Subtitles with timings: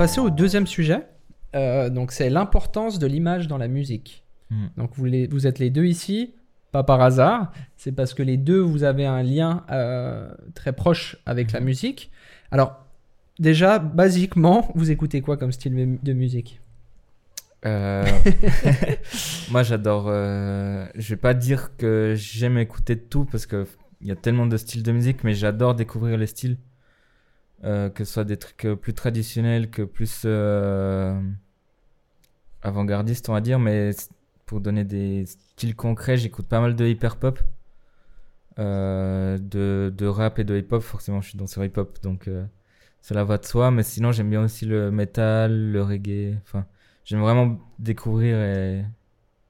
[0.00, 1.06] passer au deuxième sujet.
[1.54, 4.24] Euh, donc, c'est l'importance de l'image dans la musique.
[4.50, 4.68] Hmm.
[4.78, 6.34] Donc, vous, les- vous êtes les deux ici,
[6.72, 7.52] pas par hasard.
[7.76, 12.10] C'est parce que les deux, vous avez un lien euh, très proche avec la musique.
[12.50, 12.86] Alors,
[13.38, 16.60] déjà, basiquement, vous écoutez quoi comme style de- musique?
[17.66, 18.06] Euh,
[19.50, 20.06] Moi, j'adore.
[20.08, 23.66] euh, Je vais pas dire que j'aime écouter de tout parce que
[24.00, 26.56] il y a tellement de styles de musique, mais j'adore découvrir les styles.
[27.62, 31.20] Euh, que ce soit des trucs euh, plus traditionnels que plus euh,
[32.62, 33.58] avant-gardistes, on va dire.
[33.58, 33.90] Mais
[34.46, 37.38] pour donner des styles concrets, j'écoute pas mal de hyper pop,
[38.58, 40.82] euh, de, de rap et de hip-hop.
[40.82, 42.44] Forcément, je suis dans sur hip-hop, donc euh,
[43.02, 43.70] cela va de soi.
[43.70, 46.36] Mais sinon, j'aime bien aussi le metal, le reggae.
[46.42, 46.66] Enfin,
[47.04, 48.84] j'aime vraiment découvrir et,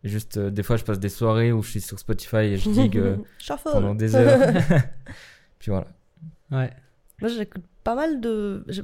[0.02, 2.56] et juste euh, des fois, je passe des soirées où je suis sur Spotify et
[2.56, 3.68] je digue euh, Shuffle.
[3.72, 4.52] pendant des heures.
[5.58, 5.86] Puis voilà.
[6.50, 6.70] Ouais.
[7.20, 8.64] Moi, j'écoute pas mal de.
[8.68, 8.82] je-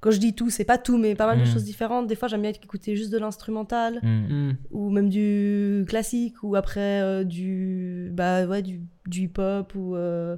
[0.00, 1.52] Quand je dis tout, c'est pas tout, mais pas mal de Mm.
[1.52, 2.08] choses différentes.
[2.08, 4.08] Des fois, j'aime bien écouter juste de l'instrumental, Mm.
[4.48, 4.52] Hmm.
[4.72, 8.10] ou même du classique, ou après euh, du.
[8.12, 9.94] Bah ouais, du, du hip-hop, ou.
[9.94, 10.36] euh,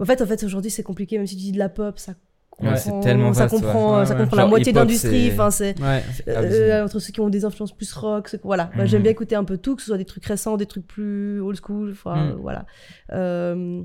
[0.00, 2.12] En fait, en fait aujourd'hui, c'est compliqué, même si tu dis de la pop, ça.
[2.60, 3.60] Ouais, comprend- c'est tellement ça vaste, ouais.
[3.60, 4.20] comprend, Ouais, ça ouais.
[4.20, 5.26] comprend la moitié d'industrie.
[5.28, 6.02] c'est- Enfin, c'est Ouais.
[6.28, 8.70] Euh, entre ceux qui ont des influences plus rock, ceux- voilà.
[8.76, 8.86] Mhm.
[8.86, 11.40] J'aime bien écouter un peu tout, que ce soit des trucs récents, des trucs plus
[11.40, 12.66] old school, enfin, voilà.
[13.12, 13.82] Euh,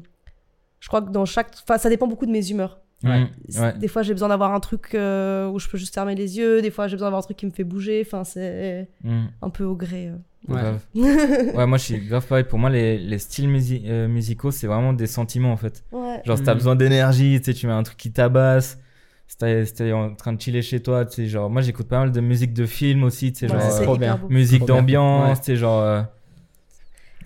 [0.80, 2.80] je crois que dans chaque, enfin, ça dépend beaucoup de mes humeurs.
[3.04, 3.22] Ouais.
[3.26, 3.62] Mm.
[3.62, 3.74] Ouais.
[3.78, 6.62] Des fois, j'ai besoin d'avoir un truc euh, où je peux juste fermer les yeux.
[6.62, 8.04] Des fois, j'ai besoin d'avoir un truc qui me fait bouger.
[8.06, 9.26] Enfin, c'est Mm.
[9.42, 10.08] un peu au gré.
[10.08, 10.16] euh.
[10.48, 10.80] Ouais.
[11.68, 12.44] Moi je suis grave pareil.
[12.46, 15.84] Pour moi, les, les styles musi- euh, musicaux, c'est vraiment des sentiments en fait.
[15.92, 16.22] Ouais.
[16.26, 16.58] Genre, si t'as Mm.
[16.58, 18.80] besoin d'énergie, tu sais, tu mets un truc qui tabasse.
[19.28, 22.14] Si t'es en train de chiller chez toi, tu sais, genre, moi j'écoute pas mal
[22.14, 24.22] de musique de film aussi, tu sais, Ouais, genre, c'est euh, trop bien.
[24.30, 25.36] musique d'ambiance, Ouais.
[25.36, 26.02] tu sais, genre, euh,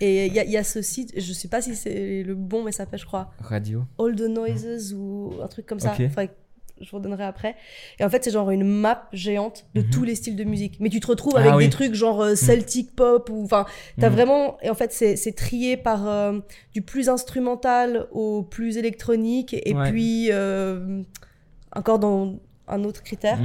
[0.00, 2.34] Et il y, a- il y a ce site, je sais pas si c'est le
[2.34, 3.84] bon, mais ça s'appelle, je crois, radio.
[3.98, 5.92] All the Noises ou un truc comme ça.
[5.92, 6.08] Ok.
[6.08, 6.32] Faudrait que
[6.80, 7.54] je vous redonnerai après.
[8.00, 9.90] Et en fait, c'est genre une map géante de Mhm.
[9.90, 10.78] tous les styles de musique.
[10.80, 11.64] Mais tu te retrouves Ah avec oui.
[11.66, 13.66] des trucs genre euh, Celtic pop ou enfin,
[14.00, 14.14] t'as Mhm.
[14.16, 14.56] vraiment.
[14.62, 16.40] Et en fait, c'est trié par euh,
[16.74, 19.90] du plus instrumental au plus électronique et Ouais.
[19.90, 21.02] puis euh,
[21.76, 23.38] encore dans un autre critère.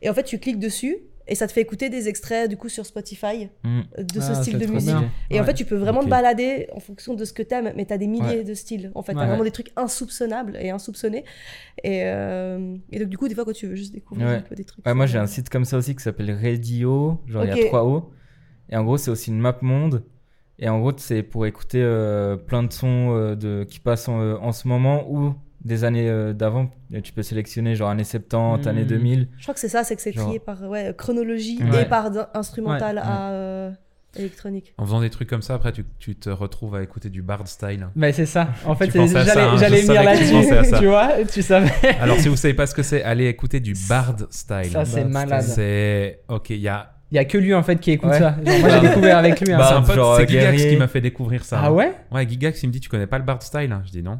[0.00, 0.96] Et en fait, tu cliques dessus
[1.28, 3.80] et ça te fait écouter des extraits du coup sur Spotify Mm.
[3.98, 4.88] euh, de ce Ah, style de musique.
[4.90, 5.10] bien.
[5.30, 7.84] Et en fait, tu peux vraiment te balader en fonction de ce que t'aimes, mais
[7.84, 8.44] t'as des milliers Ouais.
[8.44, 8.90] de styles.
[8.94, 9.20] En fait, Ouais.
[9.22, 11.24] t'as vraiment des trucs insoupçonnables et insoupçonnés.
[11.84, 14.34] Et, euh, et donc, du coup, des fois, quand tu veux juste découvrir Ouais.
[14.36, 14.84] un peu des trucs.
[14.86, 17.66] Ouais, moi j'ai un site comme ça aussi qui s'appelle Radio, genre il y a
[17.68, 18.10] 3 O.
[18.68, 20.04] Et en gros, c'est aussi une map monde.
[20.58, 24.20] Et en gros, c'est pour écouter euh, plein de sons euh, de, qui passent en,
[24.20, 26.70] euh, en ce moment ou des années euh, d'avant.
[26.92, 28.68] Et Tu peux sélectionner genre années 70, Mhm.
[28.68, 29.28] années 2000.
[29.38, 31.82] Je crois que c'est ça, c'est que c'est Genre- trié par ouais, chronologie Ouais.
[31.82, 33.02] et par instrumental Ouais.
[33.04, 33.70] à euh,
[34.16, 34.74] électronique.
[34.76, 37.46] En faisant des trucs comme ça, après, tu, tu te retrouves à écouter du Bard
[37.48, 37.88] style.
[37.96, 38.48] Mais c'est ça.
[38.66, 40.78] En fait, j'allais hein, venir là-dessus.
[40.78, 41.70] Tu vois, tu savais.
[42.00, 44.70] Alors, si vous savez pas ce que c'est, allez écouter du Bard style.
[44.72, 45.42] Ça, c'est malade.
[45.42, 46.20] C'est.
[46.28, 46.90] Ok, il y a.
[47.10, 48.18] Il y a que lui en fait qui écoute Ouais.
[48.18, 48.36] ça.
[48.44, 49.52] Genre, moi, j'ai découvert avec lui.
[49.52, 49.58] hein.
[49.58, 50.70] Bah, c'est un pote, genre, c'est Gigax guerrier.
[50.70, 51.60] qui m'a fait découvrir ça.
[51.62, 51.92] ah ouais?
[52.10, 53.76] Ouais, Gigax, il me dit Tu connais pas le Bard style?
[53.84, 54.18] Je dis non.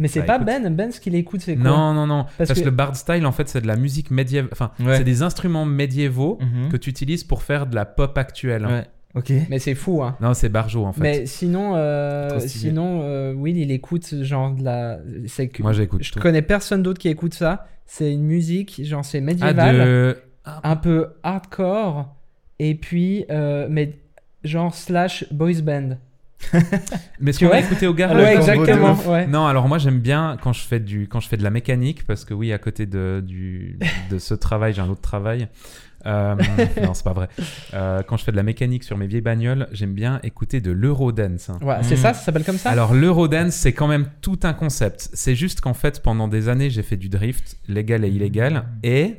[0.00, 0.46] Mais c'est Bah, pas écoute.
[0.46, 0.74] Ben.
[0.74, 2.24] Ben, ce qu'il écoute, c'est quoi Non, non, non.
[2.24, 2.64] Parce Parce, que- que...
[2.64, 4.48] le Bard style, en fait, c'est de la musique médiévale.
[4.52, 4.96] Enfin, Ouais.
[4.96, 6.70] c'est des instruments médiévaux Mhm.
[6.70, 8.66] que tu utilises pour faire de la pop actuelle.
[8.66, 9.32] Ouais, ok.
[9.50, 10.16] Mais c'est fou, hein.
[10.20, 11.00] Non, c'est Barjo, en fait.
[11.02, 14.98] Mais sinon, euh, sinon euh, Will, il écoute genre de la.
[15.26, 16.20] C'est que Moi, j'écoute je tout.
[16.20, 17.66] connais personne d'autre qui écoute ça.
[17.84, 20.16] C'est une musique, genre c'est Ah, médiéval, de.
[20.64, 22.14] un peu hardcore,
[22.58, 23.98] et puis euh, mais
[24.44, 25.98] genre slash boys band.
[27.20, 28.16] Mais ce Tu qu'on a vois écouté au garage.
[28.16, 28.94] ouais, combo de exactement.
[29.12, 29.26] Ouais.
[29.26, 32.06] Non, alors moi j'aime bien quand je fais du quand je fais de la mécanique
[32.06, 33.78] parce que oui à côté de du
[34.10, 35.48] de ce travail j'ai un autre travail.
[36.04, 36.34] Euh,
[36.82, 37.28] non c'est pas vrai.
[37.74, 40.72] Euh, quand je fais de la mécanique sur mes vieilles bagnoles j'aime bien écouter de
[40.72, 41.50] l'eurodance.
[41.62, 41.98] Ouais, c'est Mm.
[41.98, 42.70] ça, ça s'appelle comme ça?
[42.70, 45.10] Alors l'eurodance c'est quand même tout un concept.
[45.12, 49.18] C'est juste qu'en fait pendant des années j'ai fait du drift légal et illégal et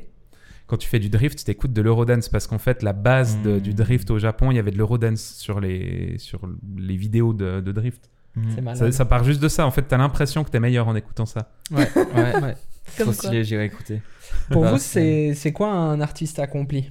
[0.66, 3.58] quand tu fais du drift, tu écoutes de l'eurodance parce qu'en fait la base de-
[3.58, 6.40] du drift au Japon, il y avait de l'eurodance sur les sur
[6.76, 8.08] les vidéos de, de drift.
[8.54, 8.78] c'est malade.
[8.78, 9.66] Ça, ça part juste de ça.
[9.66, 11.50] En fait, t'as l'impression que t'es meilleur en écoutant ça.
[11.70, 12.40] Ouais, Ouais.
[12.42, 12.56] ouais.
[12.96, 13.14] Trop Comme quoi.
[13.14, 14.02] stylé, j'irai écouter.
[14.50, 16.88] Pour Bah, vous, c'est c'est quoi un artiste accompli?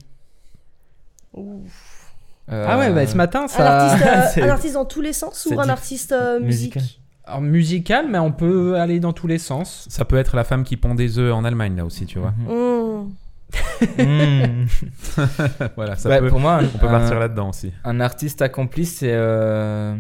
[1.34, 2.12] Ouf.
[2.48, 3.92] Ah ouais, bah, ce matin, Un, ça.
[3.92, 6.76] artiste, euh, un artiste dans tous les sens ou un artiste euh, musique?
[6.76, 7.00] musical.
[7.26, 9.86] Alors, musical, mais on peut aller dans tous les sens.
[9.90, 12.32] Ça peut être la femme qui pond des œufs en Allemagne, là aussi, tu vois.
[12.32, 13.14] Mhm.
[13.98, 13.98] Mmh.
[14.04, 14.68] Mhm.
[15.76, 17.72] voilà, ça Ouais, peut, pour moi, on peut un- partir là-dedans aussi.
[17.84, 19.96] un artiste accompli, c'est euh,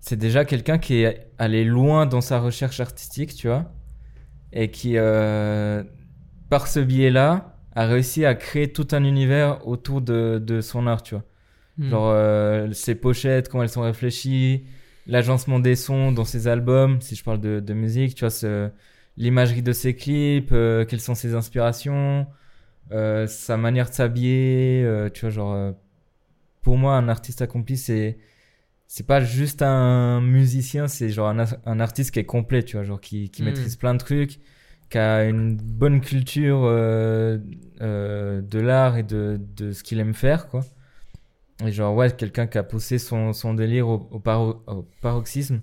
[0.00, 3.70] c'est déjà quelqu'un qui est allé loin dans sa recherche artistique, tu vois,
[4.52, 5.82] et qui, euh,
[6.48, 11.02] par ce biais-là, a réussi à créer tout un univers autour de, de son art,
[11.02, 11.24] tu vois.
[11.78, 11.90] Hmm.
[11.90, 14.64] Genre euh, ses pochettes, comment elles sont réfléchies,
[15.06, 18.70] l'agencement des sons dans ses albums, si je parle de, de musique, tu vois, ce-
[19.20, 22.26] l'imagerie de ses clips, euh, quelles sont ses inspirations,
[22.92, 25.74] euh, sa manière de s'habiller, euh, tu vois, genre,
[26.62, 28.18] pour moi, un artiste accompli, c'est,
[28.88, 32.84] c'est pas juste un musicien, c'est genre un, un artiste qui est complet, tu vois,
[32.84, 33.46] genre, qui, qui Mm.
[33.46, 34.40] maîtrise plein de trucs,
[34.90, 40.62] qui a une bonne culture de l'art et de, de ce qu'il aime faire, quoi.
[41.64, 45.60] Et genre, ouais, quelqu'un qui a poussé son, son délire au, au, paro- au paroxysme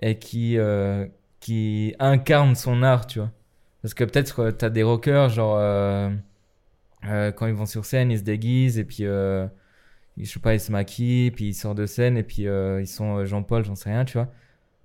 [0.00, 1.06] et qui, euh,
[1.40, 3.30] qui incarne son art, tu vois.
[3.82, 6.10] Parce que peut-être euh, t'as des rockers, genre, euh,
[7.06, 9.46] euh, quand ils vont sur scène, ils se déguisent et puis, euh,
[10.18, 12.86] je sais pas, ils se maquillent, puis ils sortent de scène et puis euh, ils
[12.88, 14.28] sont euh, Jean-Paul, j'en sais rien, tu vois.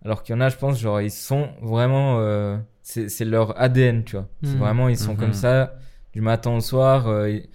[0.05, 2.19] Alors qu'il y en a, je pense, genre, ils sont vraiment.
[2.21, 4.29] euh, c'est leur ADN, tu vois.
[4.43, 4.59] C'est Mhm.
[4.59, 5.17] vraiment, ils sont Mhm.
[5.19, 5.75] comme ça,
[6.13, 7.07] du matin au soir.
[7.07, 7.49] euh, ils,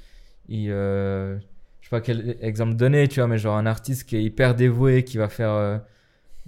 [0.48, 1.38] ils, euh,
[1.80, 4.54] je sais pas quel exemple donner, tu vois, mais genre un artiste qui est hyper
[4.54, 5.78] dévoué, qui va faire euh,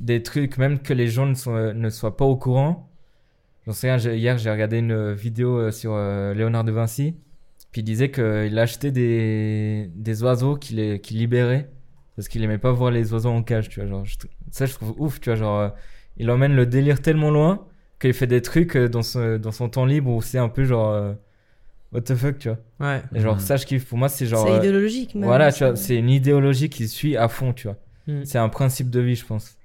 [0.00, 2.88] des trucs, même que les gens ne, sont, euh, ne soient pas au courant.
[3.66, 7.14] J'en sais rien, j'ai- hier j'ai regardé une vidéo euh, sur euh, Léonard de Vinci,
[7.72, 11.68] puis il disait qu'il achetait des, des oiseaux qu'il est- qu'il libérait,
[12.16, 13.88] parce qu'il aimait pas voir les oiseaux en cage, tu vois.
[13.88, 14.16] Genre, je
[14.50, 15.36] ça, je trouve ouf, tu vois.
[15.36, 15.68] Genre, euh,
[16.16, 17.66] il emmène le délire tellement loin
[18.00, 20.64] qu'il fait des trucs euh, dans, son- dans son temps libre où c'est un peu
[20.64, 20.90] genre.
[20.90, 21.12] euh,
[21.92, 22.58] what the fuck, tu vois.
[22.80, 23.02] Ouais.
[23.14, 23.40] Et genre, Mhm.
[23.40, 23.86] ça, je kiffe.
[23.86, 24.46] Pour moi, c'est genre.
[24.46, 25.24] c'est euh, idéologique, même.
[25.24, 27.76] voilà, tu vois, c'est une idéologie qui suit à fond, tu vois.
[28.06, 28.24] Mm.
[28.24, 29.56] C'est un principe de vie, je pense.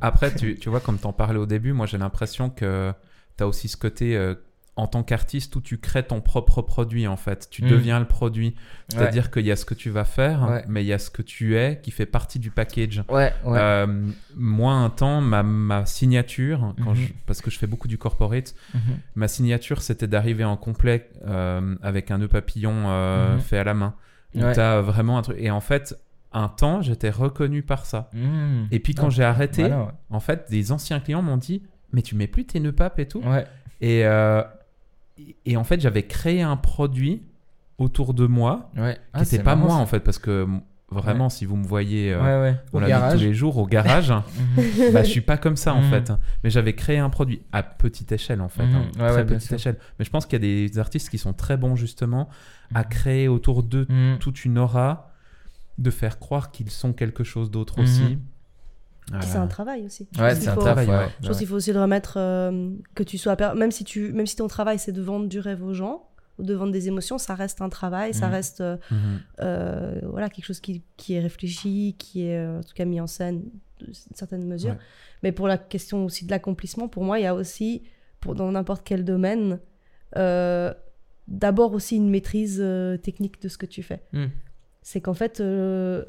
[0.00, 2.92] Après, tu, tu vois, comme t'en parlais au début, moi j'ai l'impression que
[3.36, 4.34] t'as aussi ce côté euh,
[4.76, 7.48] en tant qu'artiste où tu crées ton propre produit en fait.
[7.50, 7.68] Tu Mm.
[7.68, 8.54] deviens le produit.
[8.88, 10.64] C'est-à-dire qu'il y a ce que tu vas faire, Ouais.
[10.68, 13.02] mais il y a ce que tu es qui fait partie du package.
[13.08, 13.32] Ouais.
[13.46, 13.86] Euh,
[14.36, 16.96] moi, un temps, ma, ma signature, quand Mhm.
[16.96, 18.80] je- parce que je fais beaucoup du corporate, Mhm.
[19.16, 22.88] ma signature c'était d'arriver en complet euh, avec un nœud papillon
[23.34, 23.40] Mhm.
[23.40, 23.94] fait à la main.
[24.36, 25.38] Où t'as vraiment un truc.
[25.40, 25.98] Et en fait,
[26.32, 28.10] un temps, j'étais reconnu par ça.
[28.12, 28.68] Mhm.
[28.70, 32.02] Et puis quand Ah, j'ai arrêté, voilà, en fait, des anciens clients m'ont dit Mais
[32.02, 33.46] tu mets plus tes nœuds papes et tout ouais.
[33.80, 34.42] Et, euh,
[35.46, 37.22] et- en fait, j'avais créé un produit
[37.78, 38.94] autour de moi Ouais.
[38.94, 39.76] qui Ah, n'était c'est pas moi ça.
[39.76, 40.46] en fait, parce que
[40.90, 44.10] vraiment, si vous me voyez euh, Au la tous les jours au garage,
[44.56, 44.92] Mhm.
[44.92, 45.90] bah, je suis pas comme ça en Mhm.
[45.90, 46.12] fait.
[46.44, 48.74] Mais j'avais créé un produit à petite échelle en fait, Mhm.
[48.98, 49.76] hein, très petite échelle.
[49.98, 52.28] Mais je pense qu'il y a des artistes qui sont très bons justement
[52.74, 53.86] à créer autour d'eux
[54.20, 55.07] toute une aura,
[55.78, 57.84] de faire croire qu'ils sont quelque chose d'autre Mhm.
[57.84, 58.18] aussi.
[59.14, 60.06] Et c'est un travail aussi.
[60.12, 61.06] Je Ouais, pense c'est qu'il un faut- travail, ouais.
[61.22, 64.26] Je pense qu'il faut aussi le remettre euh, que tu sois même si tu même
[64.26, 66.04] si ton travail c'est de vendre du rêve aux gens
[66.38, 68.32] ou de vendre des émotions, ça reste un travail, ça Mhm.
[68.32, 68.98] reste euh, mhm.
[69.40, 73.06] euh, voilà quelque chose qui, qui est réfléchi, qui est en tout cas mis en
[73.06, 73.44] scène
[73.80, 74.72] de certaines mesures.
[74.72, 74.78] Ouais.
[75.22, 77.82] Mais pour la question aussi de l'accomplissement, pour moi, il y a aussi
[78.20, 79.58] pour dans n'importe quel domaine
[80.16, 80.72] euh,
[81.28, 84.02] d'abord aussi une maîtrise euh, technique de ce que tu fais.
[84.78, 84.82] Mm.
[84.82, 86.04] C'est qu'en fait euh,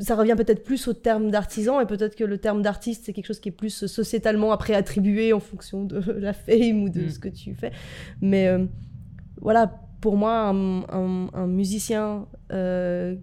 [0.00, 3.26] ça revient peut-être plus au terme d'artisan et peut-être que le terme d'artiste c'est quelque
[3.26, 7.08] chose qui est plus sociétalement après attribué en fonction de la fame ou de Mm.
[7.10, 7.72] ce que tu fais.
[8.20, 8.64] Mais euh,
[9.40, 13.14] voilà, pour moi, un, un- un musicien, euh,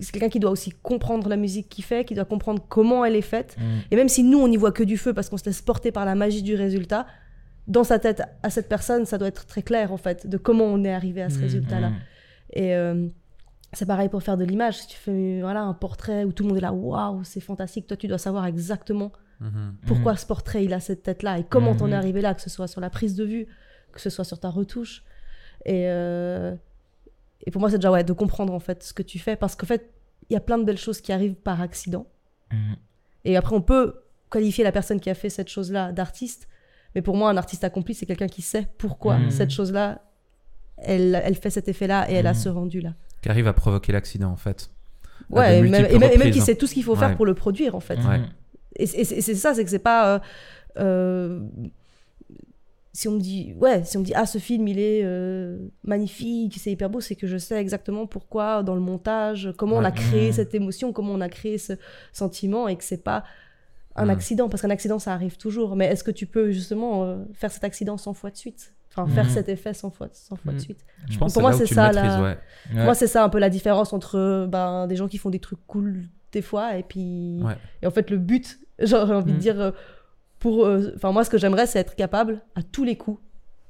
[0.00, 3.16] c'est quelqu'un qui doit aussi comprendre la musique qu'il fait, qui doit comprendre comment elle
[3.16, 3.56] est faite.
[3.58, 3.64] Mhm.
[3.90, 5.92] Et même si nous, on n'y voit que du feu parce qu'on se laisse porter
[5.92, 7.06] par la magie du résultat,
[7.66, 10.64] dans sa tête, à cette personne, ça doit être très clair en fait de comment
[10.64, 11.42] on est arrivé à ce Mhm.
[11.42, 11.90] résultat-là.
[12.52, 13.08] Et euh,
[13.72, 14.78] c'est pareil pour faire de l'image.
[14.78, 17.86] Si tu fais voilà, un portrait où tout le monde est là, waouh, c'est fantastique,
[17.86, 19.76] toi tu dois savoir exactement Mhm.
[19.86, 22.50] pourquoi ce portrait il a cette tête-là et comment t'en es arrivé là, que ce
[22.50, 23.46] soit sur la prise de vue,
[23.90, 25.02] que ce soit sur ta retouche.
[25.64, 26.54] Et, euh,
[27.46, 29.56] et pour moi, c'est déjà ouais, de comprendre en fait ce que tu fais parce
[29.56, 29.94] qu'en fait,
[30.28, 32.06] il y a plein de belles choses qui arrivent par accident.
[32.52, 32.76] Mhm.
[33.24, 36.46] Et après, on peut qualifier la personne qui a fait cette chose-là d'artiste.
[36.94, 40.02] Mais pour moi, un artiste accompli, c'est quelqu'un qui sait pourquoi cette chose-là,
[40.82, 42.38] elle, elle fait cet effet-là et elle a Mhm.
[42.38, 42.94] ce rendu-là.
[43.22, 44.70] Qui arrive à provoquer l'accident en fait.
[45.28, 46.34] Ouais, et même, multiples et même- et même reprises.
[46.34, 47.14] qui sait tout ce qu'il faut faire Ouais.
[47.16, 47.96] pour le produire, en fait.
[47.98, 48.20] Ouais.
[48.76, 50.14] Et, c'est- et ça, c'est que c'est pas.
[50.16, 50.18] euh,
[50.78, 51.40] euh,
[52.92, 55.58] si on me dit, ouais, si on me dit, ah, ce film, il est euh,
[55.84, 59.84] magnifique, c'est hyper beau, c'est que je sais exactement pourquoi, dans le montage, comment on
[59.84, 60.32] a créé Mhm.
[60.32, 61.74] cette émotion, comment on a créé ce
[62.12, 63.22] sentiment, et que c'est pas
[63.96, 65.76] un accident, parce qu'un accident, ça arrive toujours.
[65.76, 68.72] Mais est-ce que tu peux justement euh, faire cet accident 100 fois de suite?
[68.92, 69.30] Enfin, faire Mhm.
[69.30, 70.62] cet effet 100 fois, 100 fois de Mhm.
[70.62, 70.84] suite.
[71.08, 72.38] Je pense Pour moi, c'est ça, la- ouais.
[72.74, 72.84] Ouais.
[72.84, 75.64] Moi, c'est ça un peu la différence entre ben, des gens qui font des trucs
[75.66, 77.40] cool des fois, et puis.
[77.42, 77.56] Ouais.
[77.82, 79.38] Et en fait, le but, j'ai envie de Mhm.
[79.38, 79.70] dire, euh,
[80.40, 80.64] pour.
[80.66, 83.20] euh, moi, ce que j'aimerais, c'est être capable, à tous les coups,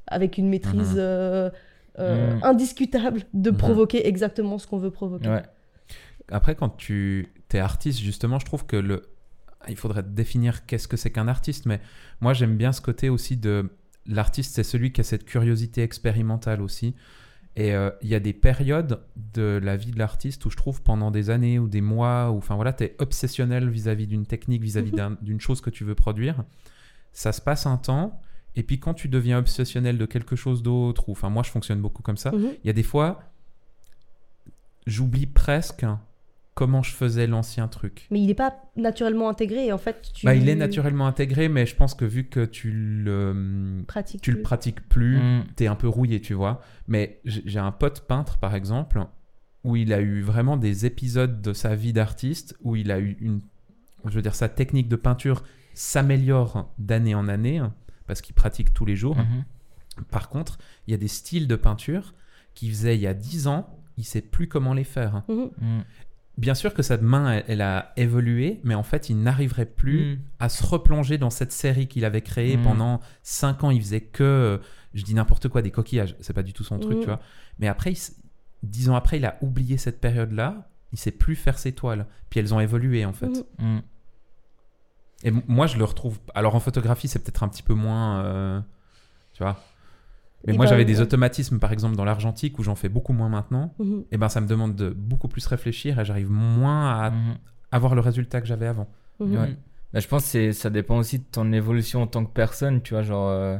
[0.06, 1.50] avec une maîtrise euh,
[1.98, 2.40] Mhm.
[2.42, 3.56] indiscutable, de Mhm.
[3.58, 5.40] provoquer exactement ce qu'on veut provoquer.
[6.30, 9.02] Après, quand tu es artiste, justement, je trouve que le.
[9.68, 11.80] Il faudrait définir qu'est-ce que c'est qu'un artiste, mais
[12.20, 13.70] moi j'aime bien ce côté aussi de.
[14.06, 16.94] L'artiste, c'est celui qui a cette curiosité expérimentale aussi.
[17.56, 19.00] Et euh, il y a des périodes
[19.34, 22.38] de la vie de l'artiste où je trouve pendant des années ou des mois, ou
[22.38, 24.96] enfin voilà, tu es obsessionnel vis-à-vis d'une technique, vis-à-vis Mhm.
[24.96, 26.44] d'un- d'une chose que tu veux produire.
[27.12, 28.20] Ça se passe un temps,
[28.56, 31.80] et puis quand tu deviens obsessionnel de quelque chose d'autre, ou enfin moi je fonctionne
[31.82, 32.52] beaucoup comme ça, Mhm.
[32.64, 33.20] il y a des fois,
[34.86, 35.84] j'oublie presque
[36.54, 38.06] comment je faisais l'ancien truc.
[38.10, 39.66] Mais il n'est pas naturellement intégré.
[39.66, 42.44] et En fait, tu Bah, il est naturellement intégré, mais je pense que vu que
[42.44, 44.20] tu le, pratiques.
[44.20, 44.42] tu le plus.
[44.42, 45.44] pratiques plus, Mm.
[45.56, 46.60] t'es un peu rouillé, tu vois.
[46.88, 49.04] Mais j'ai un pote peintre, par exemple,
[49.64, 53.16] où il a eu vraiment des épisodes de sa vie d'artiste, où il a eu
[53.20, 53.40] une...
[54.06, 55.42] Je veux dire, sa technique de peinture
[55.74, 57.62] s'améliore d'année en année,
[58.06, 59.16] parce qu'il pratique tous les jours.
[59.16, 59.44] Mhm.
[60.10, 62.14] Par contre, il y a des styles de peinture
[62.54, 65.22] qu'il faisait il y a 10 ans, il sait plus comment les faire.
[65.28, 65.50] Mhm.
[66.40, 70.14] Bien sûr que sa main, elle, elle a évolué, mais en fait, il n'arriverait plus
[70.16, 70.18] Mm.
[70.38, 72.62] à se replonger dans cette série qu'il avait créée Mm.
[72.62, 73.70] pendant 5 ans.
[73.70, 74.58] Il faisait que, euh,
[74.94, 76.16] je dis n'importe quoi, des coquillages.
[76.20, 77.00] C'est pas du tout son truc, Mm.
[77.00, 77.20] tu vois.
[77.58, 77.92] Mais après,
[78.62, 80.68] 10 ans après, il a oublié cette période-là.
[80.92, 82.06] Il sait plus faire ses toiles.
[82.30, 83.44] Puis elles ont évolué, en fait.
[85.22, 86.18] Et moi, je le retrouve.
[86.34, 88.24] Alors, en photographie, c'est peut-être un petit peu moins.
[88.24, 88.60] euh,
[89.34, 89.62] Tu vois.
[90.46, 91.02] Mais Et moi, ben, j'avais des ouais.
[91.02, 93.74] automatismes, par exemple, dans l'argentique, où j'en fais beaucoup moins maintenant.
[93.78, 94.04] Mhm.
[94.10, 97.34] Et ben, ça me demande de beaucoup plus réfléchir et j'arrive moins à Mhm.
[97.72, 98.88] avoir le résultat que j'avais avant.
[99.20, 99.36] Mhm.
[99.36, 99.56] Ouais.
[99.92, 102.94] Bah, je pense que ça dépend aussi de ton évolution en tant que personne, tu
[102.94, 103.58] vois, genre, euh,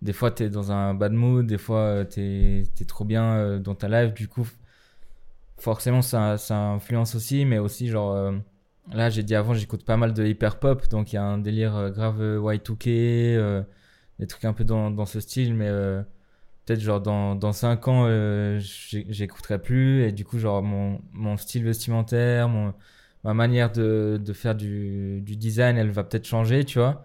[0.00, 3.58] des fois t'es dans un bad mood, des fois euh, t'es es trop bien euh,
[3.58, 4.48] dans ta life, du coup,
[5.58, 8.32] forcément ça, ça influence aussi, mais aussi genre, euh,
[8.92, 11.38] là j'ai dit avant, j'écoute pas mal de hyper pop, donc il y a un
[11.38, 12.86] délire euh, grave euh, Y2K,
[13.36, 13.62] euh,
[14.18, 16.02] des trucs un peu dans, dans ce style, mais euh,
[16.66, 21.36] peut-être genre dans, dans 5 ans, euh, j'écouterai plus, et du coup, genre mon, mon
[21.36, 22.74] style vestimentaire, mon,
[23.24, 27.04] ma manière de, de faire du, du design, elle va peut-être changer, tu vois.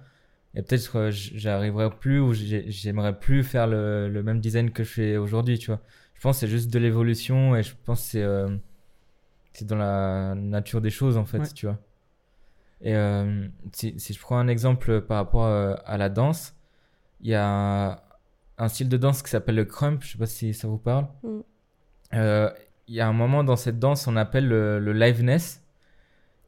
[0.56, 4.72] Et peut-être que j- j'arriverai plus ou j'ai- j'aimerais plus faire le, le même design
[4.72, 5.82] que je fais aujourd'hui, tu vois.
[6.16, 8.50] Je pense que c'est juste de l'évolution et je pense que c'est euh,
[9.54, 11.54] c'est dans la nature des choses, en fait, Ouais.
[11.54, 11.80] tu vois.
[12.82, 16.56] Et euh, si, si je prends un exemple par rapport euh, à la danse,
[17.22, 18.04] il y a
[18.58, 21.06] un style de danse qui s'appelle le crump, je sais pas si ça vous parle.
[21.24, 21.40] Mm.
[22.16, 22.50] Euh,
[22.88, 25.62] Il y a un moment dans cette danse, on appelle le, le liveness,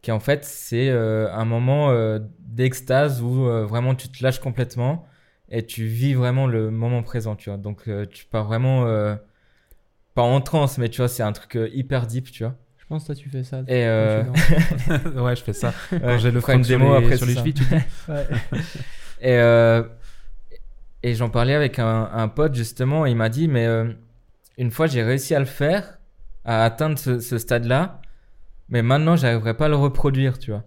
[0.01, 4.39] qui en fait c'est euh, un moment euh, d'extase où euh, vraiment tu te lâches
[4.39, 5.05] complètement
[5.49, 7.57] et tu vis vraiment le moment présent, tu vois.
[7.57, 9.15] Donc euh, tu pars vraiment euh,
[10.15, 12.55] pas en transe, mais tu vois, c'est un truc euh, hyper deep, tu vois.
[12.77, 13.59] Je pense que toi, tu fais ça.
[13.67, 14.23] Et euh,
[15.15, 15.73] ouais, je fais ça.
[16.17, 17.75] j'ai le sur démo les, après sur les chevilles, tu dis.
[18.07, 18.27] Ouais.
[19.21, 19.83] Et, euh,
[21.03, 23.91] et j'en parlais avec un, un pote justement, et il m'a dit, mais euh,
[24.57, 25.99] une fois j'ai réussi à le faire,
[26.45, 28.01] à atteindre ce, ce stade-là,
[28.69, 30.63] mais maintenant j'arriverai pas à le reproduire, tu vois.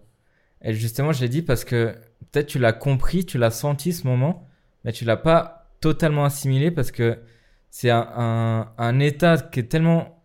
[0.62, 1.94] Et justement, je l'ai dit parce que
[2.30, 4.48] peut-être tu l'as compris, tu l'as senti ce moment,
[4.84, 7.18] mais tu l'as pas totalement assimilé parce que
[7.70, 10.22] c'est un, un, un état qui est tellement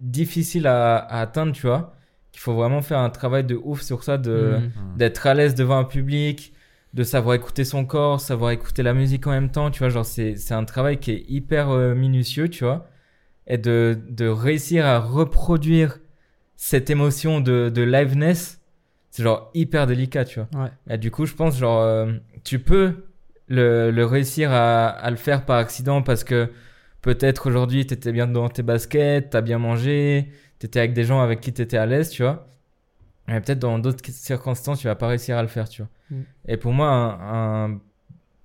[0.00, 1.94] difficile à, à atteindre, tu vois,
[2.32, 4.96] qu'il faut vraiment faire un travail de ouf sur ça, de Mhm.
[4.98, 6.52] d'être à l'aise devant un public,
[6.94, 10.04] de savoir écouter son corps, savoir écouter la musique en même temps, tu vois, genre
[10.04, 12.88] c'est c'est un travail qui est hyper euh, minutieux, tu vois,
[13.46, 15.98] et de, de réussir à reproduire
[16.56, 18.60] cette émotion de, de liveness,
[19.10, 20.64] c'est genre hyper délicat, tu vois.
[20.64, 20.70] Ouais.
[20.90, 22.12] Et du coup, je pense, genre, euh,
[22.44, 23.06] tu peux
[23.48, 26.50] le, le réussir à, à le faire par accident parce que
[27.02, 30.30] peut-être aujourd'hui, tu étais bien dans tes baskets, tu as bien mangé,
[30.60, 32.48] tu étais avec des gens avec qui tu étais à l'aise, tu vois.
[33.28, 35.90] Et peut-être dans d'autres circonstances, tu vas pas réussir à le faire, tu vois.
[36.12, 36.22] Mm.
[36.48, 37.80] Et pour moi, un, un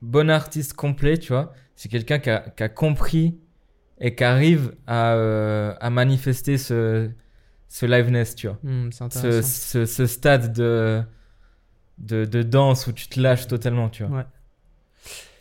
[0.02, 3.38] bon artiste complet, tu vois, c'est quelqu'un qui a, qui a compris
[4.00, 7.10] et qui arrive à, euh, à manifester ce,
[7.68, 8.58] ce liveness, tu vois
[9.10, 11.02] c'est ce, ce, ce stade de,
[11.98, 14.18] de, de danse où tu te lâches totalement, tu vois.
[14.20, 14.26] Ouais.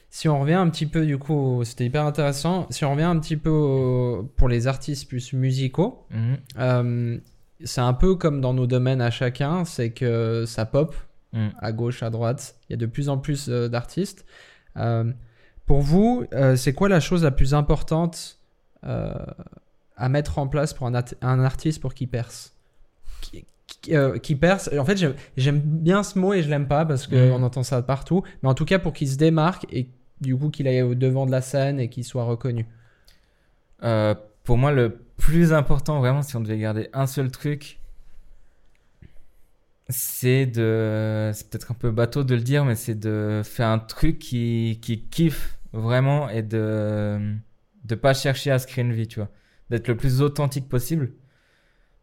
[0.09, 2.67] Si on revient un petit peu, du coup, c'était hyper intéressant.
[2.71, 6.37] Si on revient un petit peu au- pour les artistes plus musicaux, Mhm.
[6.59, 7.19] euh,
[7.65, 10.95] c'est un peu comme dans nos domaines à chacun, c'est que ça pop
[11.37, 11.49] Mm.
[11.61, 12.57] à gauche, à droite.
[12.69, 14.25] Il y a de plus en plus euh, d'artistes.
[14.77, 15.13] Euh,
[15.67, 18.39] pour vous, euh, c'est quoi la chose la plus importante
[18.83, 22.55] à mettre en place pour un, art- un artiste pour qu'il perce?
[23.21, 23.45] Qui,
[23.83, 24.71] qui- qui perce?
[24.79, 24.97] En fait,
[25.37, 27.45] j'aime- bien ce mot et je l'aime pas parce qu'on Mm.
[27.45, 28.23] entend ça partout.
[28.43, 29.89] Mais en tout cas, pour qu'il se démarque et
[30.21, 32.67] du coup qu'il aille au devant de la scène et qu'il soit reconnu.
[33.81, 37.81] Pour moi, le plus important, vraiment, si on devait garder un seul truc,
[39.89, 41.31] c'est de.
[41.35, 44.79] C'est peut-être un peu bateau de le dire, mais c'est de faire un truc qui,
[44.83, 47.35] qui kiffe vraiment et de
[47.85, 49.31] de pas chercher à se créer une vie, tu vois.
[49.71, 51.13] D'être le plus authentique possible.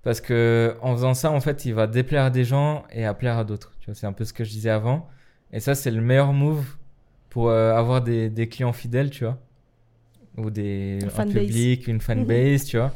[0.02, 3.14] Parce que en faisant ça, en fait, il va déplaire à des gens et à
[3.14, 3.74] plaire à d'autres.
[3.80, 5.10] Tu vois, c'est un peu ce que je disais avant.
[5.52, 6.66] Et ça, c'est le meilleur move
[7.30, 9.40] pour euh, avoir des, des clients fidèles, tu vois.
[10.38, 12.94] ou des Un public, une fanbase, tu vois,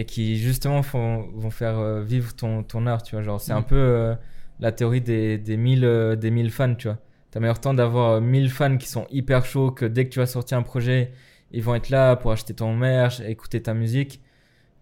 [0.00, 3.22] et qui justement font, vont faire euh, vivre ton, ton art, tu vois.
[3.24, 3.64] Genre, c'est un Mm.
[3.64, 4.14] peu euh,
[4.60, 6.98] la théorie des, des, 1000, euh, des 1000 fans, tu vois.
[7.32, 10.20] T'as meilleur temps d'avoir euh, 1000 fans qui sont hyper chauds, que dès que tu
[10.20, 11.10] vas sortir un projet,
[11.50, 14.20] ils vont être là pour acheter ton merch, écouter ta musique,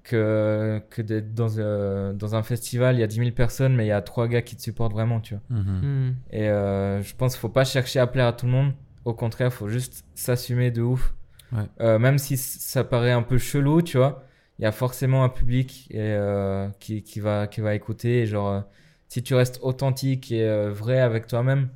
[0.04, 3.85] que, que d'être dans, euh, dans un festival, il y a 10 000 personnes, mais
[3.87, 5.58] il y a trois gars qui te supportent vraiment, tu vois.
[5.58, 5.80] Mhm.
[5.82, 6.14] Hmm.
[6.30, 8.73] Et euh, je pense qu'il faut pas chercher à plaire à tout le monde.
[9.04, 11.14] Au contraire, faut juste s'assumer de ouf.
[11.52, 11.62] Ouais.
[11.80, 14.25] Euh, même si ça paraît un peu chelou, tu vois,
[14.58, 18.22] il y a forcément un public et, euh, qui, qui, va, qui va écouter.
[18.22, 18.60] Et genre, euh,
[19.08, 21.68] si tu restes authentique et euh, vrai avec toi-même,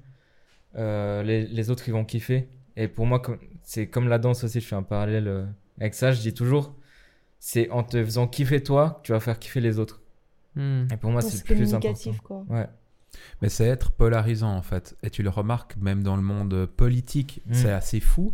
[0.76, 2.48] euh, les, les autres ils vont kiffer.
[2.76, 3.20] Et pour moi,
[3.62, 5.44] c'est comme la danse aussi, je fais un parallèle euh,
[5.78, 6.12] avec ça.
[6.12, 6.74] Je dis toujours,
[7.38, 10.00] c'est en te faisant kiffer toi que tu vas faire kiffer les autres.
[10.56, 10.86] Hmm.
[10.92, 12.12] Et pour moi, c'est le plus important.
[12.24, 12.44] quoi.
[12.48, 12.66] Ouais.
[13.42, 14.96] Mais c'est être polarisant en fait.
[15.02, 17.54] Et tu le remarques même dans le monde politique, Mm.
[17.54, 18.32] c'est assez fou.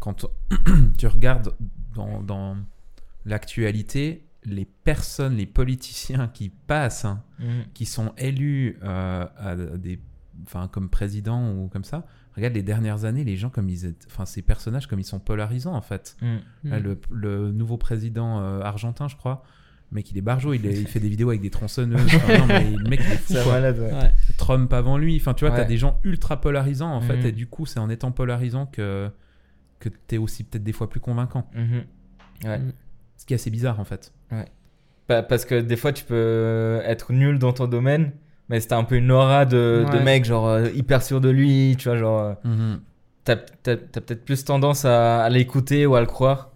[0.00, 0.26] Quand
[0.98, 1.54] tu regardes
[1.94, 2.56] dans, dans
[3.26, 7.64] l'actualité, les personnes, les politiciens qui passent, hein, Mhm.
[7.74, 9.98] qui sont élus euh, à des,
[10.44, 12.06] enfin, comme président ou comme ça,
[12.36, 15.18] regarde les dernières années, les gens comme ils étaient, enfin ces personnages comme ils sont
[15.18, 16.16] polarisants en fait.
[16.22, 16.40] Mhm.
[16.70, 19.42] Là, le, le nouveau président euh, argentin, je crois,
[19.90, 22.00] le mec il est barjot, il, est- il fait des vidéos avec des tronçonneuses.
[22.14, 23.52] Enfin, non, mais le mec il est fou C'est quoi.
[23.54, 23.92] malade, ouais.
[23.92, 24.12] Ouais.
[24.36, 25.16] Trump avant lui.
[25.16, 25.60] Enfin, tu vois, Ouais.
[25.62, 27.26] t'as des gens ultra polarisants en fait, Mhm.
[27.26, 29.10] et du coup, c'est en étant polarisant que
[29.78, 31.50] que t'es aussi peut-être des fois plus convaincant.
[32.44, 32.60] Ouais.
[33.16, 33.20] Mm.
[33.20, 34.12] Ce qui est assez bizarre en fait.
[35.06, 38.10] Pa- Parce que des fois, tu peux être nul dans ton domaine,
[38.48, 40.02] mais c'était un peu une aura de, de Ouais.
[40.02, 42.76] mec, genre euh, hyper sûr de lui, tu vois, genre, euh,
[43.24, 46.50] t'as t'as- peut-être plus tendance à, à l'écouter ou à le croire,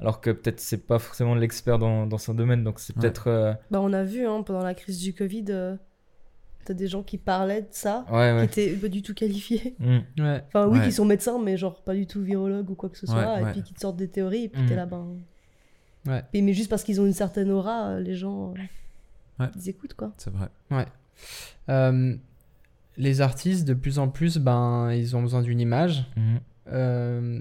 [0.00, 3.02] alors que peut-être c'est pas forcément l'expert dans, dans son domaine, donc c'est Ouais.
[3.02, 3.26] peut-être.
[3.26, 5.74] euh, Bah, on a vu hein, pendant la crise du Covid, euh,
[6.64, 8.44] t'as des gens qui parlaient de ça, Ouais, qui ouais.
[8.44, 9.74] étaient pas du tout qualifiés.
[9.80, 9.98] Mm.
[10.22, 10.44] Ouais.
[10.46, 10.84] Enfin, oui, Ouais.
[10.84, 13.40] qui sont médecins, mais genre pas du tout virologues ou quoi que ce soit, Ouais,
[13.40, 13.52] et ouais.
[13.52, 14.68] puis qui te sortent des théories, et puis Mhm.
[14.68, 15.06] t'es là, ben.
[16.06, 16.22] Ouais.
[16.32, 18.52] Et- mais juste parce qu'ils ont une certaine aura, euh, les gens.
[18.52, 18.60] euh,
[19.44, 19.50] Ouais.
[19.56, 20.12] Ils écoutent, quoi.
[20.16, 20.48] C'est vrai.
[21.68, 22.16] Euh,
[22.96, 26.06] les artistes, de plus en plus, ben, ils ont besoin d'une image.
[26.16, 26.40] Mhm.
[26.68, 27.40] Euh,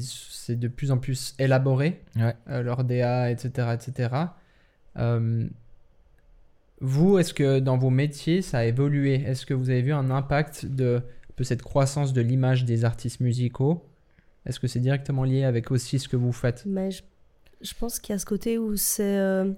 [0.00, 2.34] c'est de plus en plus élaboré, Ouais.
[2.48, 3.68] euh, leur DA, etc.
[3.74, 4.14] etc.
[4.98, 5.46] Euh,
[6.80, 9.14] vous, est-ce que dans vos métiers, ça a évolué?
[9.14, 11.02] Est-ce que vous avez vu un impact de,
[11.36, 13.84] de cette croissance de l'image des artistes musicaux?
[14.46, 16.64] Est-ce que c'est directement lié avec aussi ce que vous faites?
[16.66, 17.02] Mais je,
[17.60, 19.02] je pense qu'il y a ce côté où c'est.
[19.18, 19.52] euh,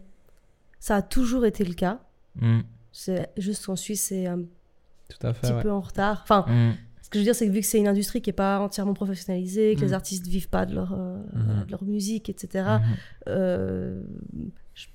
[0.79, 2.01] ça a toujours été le cas.
[2.37, 2.61] Mm.
[2.93, 4.39] C'est juste qu'en Suisse, c'est un
[5.09, 5.41] Tout à fait.
[5.43, 5.63] petit ouais.
[5.63, 6.21] peu en retard.
[6.23, 6.73] Enfin, Mm.
[7.03, 8.59] ce que je veux dire, c'est que vu que c'est une industrie qui n'est pas
[8.61, 9.85] entièrement professionnalisée, que Mm.
[9.85, 11.65] les artistes vivent pas de leur, euh, Mhm.
[11.67, 12.81] de leur musique, etc., Mhm.
[13.29, 14.03] euh,
[14.75, 14.87] je-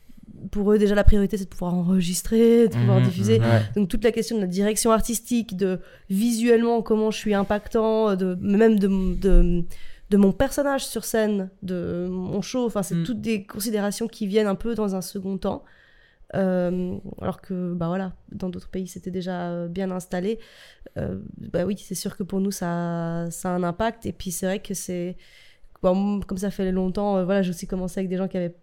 [0.51, 3.05] pour eux, déjà, la priorité, c'est de pouvoir enregistrer, de pouvoir Mhm.
[3.05, 3.39] diffuser.
[3.39, 3.61] Ouais.
[3.75, 8.35] Donc, toute la question de la direction artistique, de visuellement comment je suis impactant, de,
[8.41, 9.63] même de, de,
[10.09, 13.03] de mon personnage sur scène, de mon show, enfin, c'est Mm.
[13.03, 15.63] toutes des considérations qui viennent un peu dans un second temps.
[16.33, 20.39] Euh, alors que, bah voilà, dans d'autres pays, c'était déjà euh, bien installé.
[20.97, 24.05] Euh, bah oui, c'est sûr que pour nous, ça, ça a un impact.
[24.05, 25.17] Et puis, c'est vrai que c'est.
[25.81, 28.55] bon, comme ça fait longtemps, euh, voilà, j'ai aussi commencé avec des gens qui avaient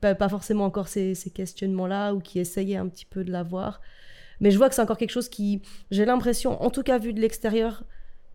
[0.00, 3.80] pas, pas forcément encore ces, ces questionnements-là ou qui essayaient un petit peu de l'avoir.
[4.40, 7.12] Mais je vois que c'est encore quelque chose qui, j'ai l'impression, en tout cas vu
[7.12, 7.84] de l'extérieur,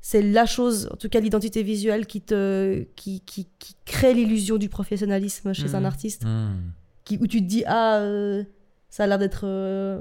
[0.02, 4.58] c'est la chose, en tout cas l'identité visuelle qui te, qui, qui, qui crée l'illusion
[4.58, 6.72] du professionnalisme chez un artiste, Hmm.
[7.04, 8.44] qui, où tu te dis ah euh,
[8.90, 10.00] ça a l'air d'être euh,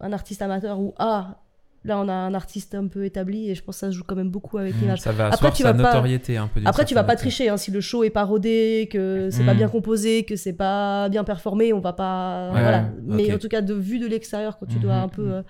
[0.00, 1.42] un artiste amateur ou ah
[1.84, 4.02] là on a un artiste un peu établi et je pense que ça se joue
[4.04, 4.80] quand même beaucoup avec Mhm.
[4.82, 5.00] l'image.
[5.00, 6.60] Ça va Après, tu sa vas pas- notoriété un peu.
[6.64, 9.54] Après, tu vas pas tricher hein, si le show est pas rodé, que c'est pas
[9.54, 9.58] Mm.
[9.58, 12.52] bien composé, que c'est pas bien performé, on va pas.
[12.52, 12.90] Ouais, voilà.
[13.04, 15.32] Mais en tout cas, de vue de l'extérieur, quand tu Mhm, dois un peu mhm.
[15.32, 15.42] euh,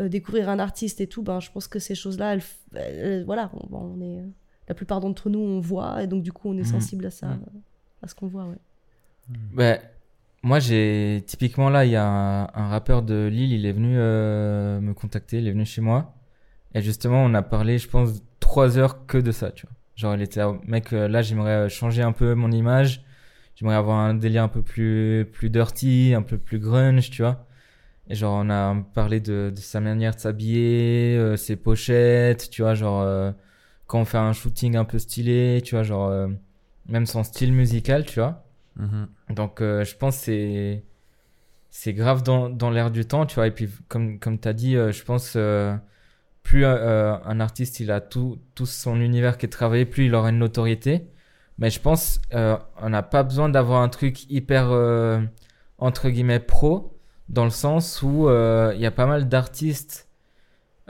[0.00, 2.42] euh, découvrir un artiste et tout, ben, je pense que ces choses-là, elles,
[2.74, 4.24] elles- voilà, on, on est.
[4.68, 6.64] La plupart d'entre nous, on voit, et donc du coup, on est Mhm.
[6.64, 7.40] sensible à ça, Mhm.
[8.02, 8.58] à ce qu'on voit, ouais.
[9.28, 9.78] Ben,
[10.42, 13.94] moi, j'ai typiquement là, il y a un, un rappeur de Lille, il est venu
[13.98, 16.14] euh, me contacter, il est venu chez moi.
[16.74, 19.74] Et justement, on a parlé, je pense, trois heures que de ça, tu vois.
[19.96, 23.02] Genre, il était, là, mec, euh, là, j'aimerais changer un peu mon image.
[23.56, 27.46] J'aimerais avoir un délire un peu plus, plus dirty, un peu plus grunge, tu vois.
[28.08, 32.62] Et genre, on a parlé de, de sa manière de s'habiller, euh, ses pochettes, tu
[32.62, 33.32] vois, genre, euh,
[33.86, 36.28] quand on fait un shooting un peu stylé, tu vois, genre, euh,
[36.88, 38.44] même son style musical, tu vois.
[38.76, 39.08] Mhm.
[39.30, 40.84] Donc, euh, je pense que c'est
[41.70, 43.46] c'est grave dans, dans l'air du temps, tu vois.
[43.46, 45.76] Et puis, comme, comme tu as dit, euh, je pense euh,
[46.42, 50.14] plus euh, un artiste il a tout, tout son univers qui est travaillé, plus il
[50.14, 51.06] aura une notoriété.
[51.58, 55.20] Mais je pense euh, on n'a pas besoin d'avoir un truc hyper euh,
[55.78, 56.97] entre guillemets pro,
[57.28, 60.08] dans le sens où euh, il y a pas mal d'artistes.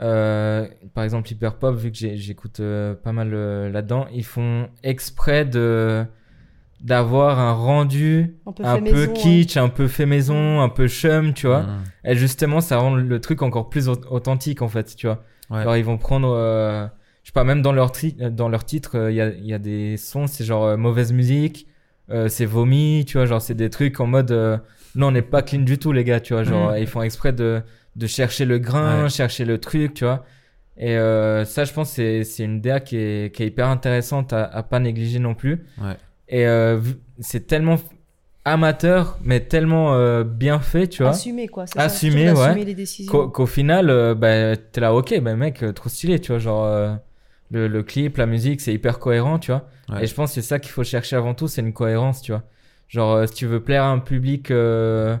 [0.01, 4.69] euh, par exemple, hyper pop, vu que j'écoute euh, pas mal euh, là-dedans, ils font
[4.83, 6.05] exprès de
[6.81, 9.13] d'avoir un rendu Un peu un fait peu maison, hein.
[9.15, 11.65] kitsch, un peu fait maison, un peu chum, tu vois.
[12.05, 15.23] Et justement, ça rend le truc encore plus au- authentique, en fait, tu vois.
[15.49, 15.57] Ouais.
[15.59, 16.87] Alors, ils vont prendre, euh,
[17.23, 17.91] je sais pas, même dans leur,
[18.31, 20.77] dans leur titre, euh, il y, a, il y a des sons, c'est genre euh,
[20.77, 21.67] mauvaise musique,
[22.11, 24.57] euh, c'est vomi, tu vois, genre, c'est des trucs en mode, euh,
[24.95, 26.77] non, on n'est pas clean du tout, les gars, tu vois, genre, Mhm.
[26.79, 27.61] ils font exprès de,
[27.95, 29.09] de chercher le grain, Ouais.
[29.09, 30.25] chercher le truc, tu vois.
[30.77, 34.31] Et euh, ça, je pense, c'est c'est une DA qui est, qui est hyper intéressante
[34.33, 35.65] à, à pas négliger non plus.
[35.81, 35.97] Ouais.
[36.29, 36.79] Et euh,
[37.19, 37.77] c'est tellement
[38.45, 41.11] amateur, mais tellement euh, bien fait, tu vois.
[41.11, 41.67] Assumer, quoi.
[41.67, 42.63] c'est ça, ouais.
[42.63, 43.11] les décisions.
[43.11, 46.39] Qu'au qu'au final, euh, bah, t'es là, ok, bah, mec, euh, trop stylé, tu vois,
[46.39, 46.93] genre, euh,
[47.51, 49.67] le, le clip, la musique, c'est hyper cohérent, tu vois.
[49.89, 50.03] Ouais.
[50.03, 52.31] Et je pense que c'est ça qu'il faut chercher avant tout, c'est une cohérence, tu
[52.31, 52.43] vois.
[52.89, 55.15] Genre, euh, si tu veux plaire à un public euh,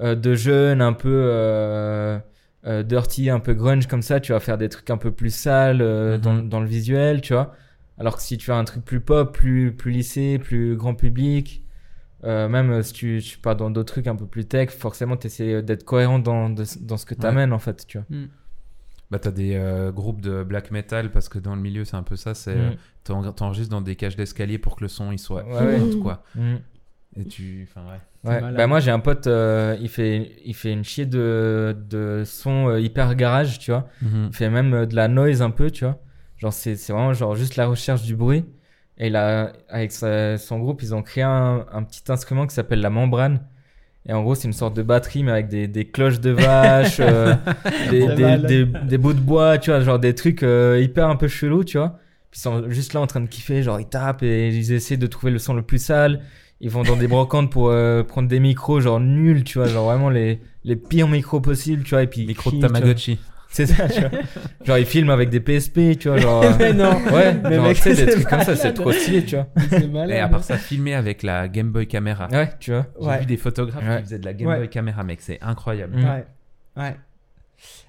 [0.00, 2.18] euh, de jeunes, un peu euh,
[2.66, 5.34] euh, dirty, un peu grunge comme ça, tu vas faire des trucs un peu plus
[5.34, 6.20] sales euh, Mhm.
[6.22, 7.54] dans, dans le visuel, tu vois.
[7.98, 11.64] Alors que si tu as un truc plus pop, plus, plus lycée, plus grand public,
[12.24, 15.26] euh, même si tu, tu pars dans d'autres trucs un peu plus tech, forcément, tu
[15.26, 18.06] essaies d'être cohérent dans, de- dans ce que tu amènes, en fait, tu vois.
[19.10, 22.02] Bah, t'as des euh, groupes de black metal parce que dans le milieu, c'est un
[22.02, 22.34] peu ça.
[22.34, 22.76] C'est Mm.
[23.04, 25.98] t'en- t'enregistres dans des cages d'escalier pour que le son il soit Ouais, ouais.
[26.02, 26.22] quoi.
[26.34, 26.56] Mm.
[27.20, 27.98] Et tu, enfin ouais.
[28.24, 28.40] C'est Ouais.
[28.40, 28.56] malade.
[28.56, 32.68] Bah moi j'ai un pote, euh, il fait il fait une chier de de son
[32.68, 33.88] euh, hyper garage, tu vois.
[34.02, 34.28] Mhm.
[34.30, 35.98] Il fait même euh, de la noise un peu, tu vois.
[36.36, 38.44] Genre c'est c'est vraiment genre juste la recherche du bruit.
[38.98, 42.54] Et il a avec sa- son groupe ils ont créé un, un petit instrument qui
[42.54, 43.40] s'appelle la membrane.
[44.06, 46.98] Et en gros c'est une sorte de batterie mais avec des, des cloches de vache,
[47.00, 47.34] euh,
[47.90, 48.42] des, des, mal.
[48.46, 51.62] des, des bouts de bois, tu vois, genre des trucs euh, hyper un peu chelous,
[51.64, 51.98] tu vois.
[52.30, 54.96] Puis ils sont juste là en train de kiffer, genre ils tapent et ils essaient
[54.96, 56.20] de trouver le son le plus sale.
[56.60, 59.86] Ils vont dans des brocantes pour euh, prendre des micros genre nuls, tu vois, genre
[59.86, 62.60] vraiment les, les pires micros possibles, tu vois, et puis Micro de.
[62.60, 63.18] Tamagotchi.
[63.50, 64.10] C'est ça, tu vois.
[64.64, 66.42] Genre ils filment avec des PSP, tu vois, genre.
[66.42, 66.90] euh, Mais non.
[67.12, 69.36] Ouais, Mais genre, mec, tu sais, des c'est trucs comme ça, c'est trop stylé, tu
[69.36, 69.46] vois.
[69.70, 70.10] C'est malade.
[70.10, 72.28] Et à part ça, filmé avec la Game Boy Camera.
[72.30, 72.86] Ouais, tu vois.
[73.00, 73.18] J'ai Ouais.
[73.20, 73.96] vu des photographes Ouais.
[73.98, 74.58] qui faisaient de la Game Ouais.
[74.58, 75.96] Boy Camera, mec, c'est incroyable.
[75.96, 76.04] Mm.
[76.04, 76.26] Ouais.
[76.76, 76.96] Ouais.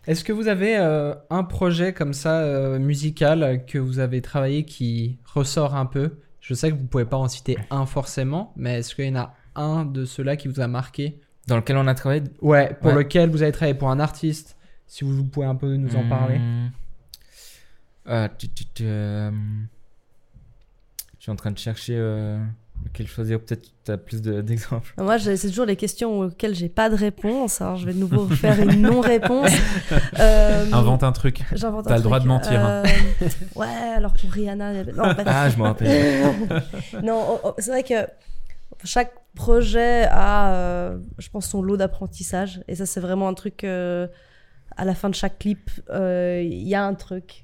[0.07, 4.63] Est-ce que vous avez euh, un projet comme ça euh, musical que vous avez travaillé
[4.63, 6.11] qui ressort un peu?
[6.49, 9.17] Je sais que vous pouvez pas en citer un forcément, mais est-ce qu'il y en
[9.17, 12.23] a un de ceux-là qui vous a marqué Dans lequel on a travaillé?
[12.41, 12.95] Ouais, pour Ouais.
[12.95, 14.57] lequel vous avez travaillé pour un artiste.
[14.87, 16.39] Si vous pouvez un peu nous en parler?
[16.39, 16.71] Hmm.
[18.07, 19.29] Euh, tu- tu- tu, euh,
[21.19, 22.43] Je suis en train de chercher euh,
[22.91, 23.39] lequel choisir.
[23.39, 24.93] Peut-être que tu as plus de- d'exemples.
[24.97, 27.61] Moi, c'est toujours les questions auxquelles j'ai pas de réponse.
[27.61, 29.51] Alors, je vais de nouveau faire une non-réponse.
[30.19, 31.43] Euh, Invente un truc.
[31.53, 32.83] J'invente T'as le droit de mentir, hein.
[33.21, 34.83] Euh, ouais, alors pour Rihanna.
[34.85, 36.23] Non, pas- Ah, je me rappelle.
[37.03, 38.07] non, oh, oh, c'est vrai que
[38.83, 42.61] chaque projet a, euh, je pense, son lot d'apprentissage.
[42.67, 43.63] Et ça, c'est vraiment un truc.
[43.63, 44.07] euh,
[44.77, 47.43] à la fin de chaque clip, euh, il y a un truc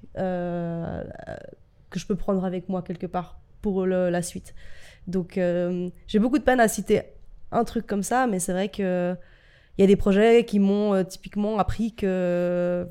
[1.89, 4.53] que je peux prendre avec moi quelque part pour le- la suite.
[5.08, 7.02] Donc, euh, j'ai beaucoup de peine à citer
[7.52, 9.15] un truc comme ça, mais c'est vrai que
[9.78, 12.88] il y a des projets qui m'ont euh, typiquement appris que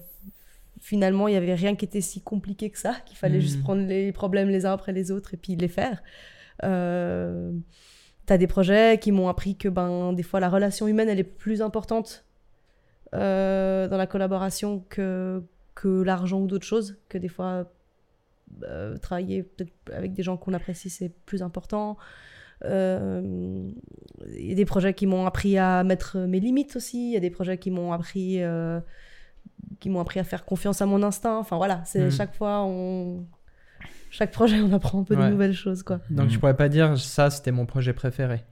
[0.81, 3.87] finalement, il n'y avait rien qui était si compliqué que ça, qu'il fallait juste prendre
[3.87, 6.03] les problèmes les uns après les autres et puis les faire.
[6.63, 7.53] Euh,
[8.27, 11.25] T'as des projets qui m'ont appris que ben, des fois la relation humaine elle est
[11.25, 12.25] plus importante
[13.15, 15.43] euh, dans la collaboration que,
[15.75, 17.71] que l'argent ou d'autres choses, que des fois
[18.65, 21.97] euh, travailler peut-être avec des gens qu'on apprécie c'est plus important.
[22.65, 23.69] Euh,
[24.29, 27.17] Il y a des projets qui m'ont appris à mettre mes limites aussi, il y
[27.17, 28.81] a des projets qui m'ont appris, euh,
[29.81, 31.37] qui m'ont appris à faire confiance à mon instinct.
[31.39, 32.11] Enfin voilà, c'est Mhm.
[32.11, 33.27] chaque fois on.
[34.11, 35.25] Chaque projet, on apprend un peu Ouais.
[35.27, 35.99] de nouvelles choses, quoi.
[36.09, 38.45] Donc je pourrais pas dire ça, c'était mon projet préféré.